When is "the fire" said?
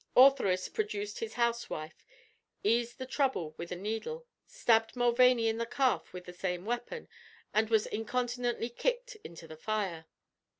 9.47-10.07